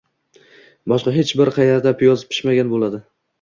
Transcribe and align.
boshqa 0.93 1.13
hech 1.17 1.33
bir 1.41 1.51
yerda 1.65 1.93
piyoz 2.01 2.25
pishmagan 2.33 2.73
bo‘ladi 2.73 3.03